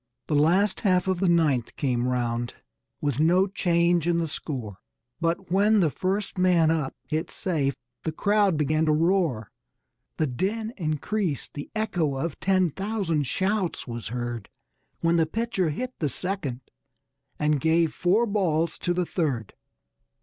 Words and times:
The 0.25 0.33
last 0.33 0.79
half 0.79 1.07
of 1.07 1.19
the 1.19 1.29
ninth 1.29 1.75
came 1.75 2.07
round, 2.07 2.55
with 3.01 3.19
no 3.19 3.45
change 3.45 4.07
in 4.07 4.17
the 4.17 4.27
score; 4.27 4.79
But 5.19 5.51
when 5.51 5.79
the 5.79 5.91
first 5.91 6.39
man 6.39 6.71
up 6.71 6.95
hit 7.07 7.29
safe 7.29 7.75
the 8.01 8.11
crowd 8.11 8.57
began 8.57 8.87
to 8.87 8.93
roar. 8.93 9.51
The 10.17 10.25
din 10.25 10.73
increased, 10.75 11.53
the 11.53 11.69
echo 11.75 12.15
of 12.15 12.39
ten 12.39 12.71
thousand 12.71 13.27
shouts 13.27 13.85
was 13.87 14.07
heard 14.07 14.49
When 15.01 15.17
the 15.17 15.27
pitcher 15.27 15.69
hit 15.69 15.93
the 15.99 16.09
second 16.09 16.61
and 17.37 17.61
gave 17.61 17.93
"four 17.93 18.25
balls" 18.25 18.79
to 18.79 18.95
the 18.95 19.05
third. 19.05 19.53